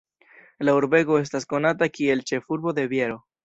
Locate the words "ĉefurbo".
2.33-2.77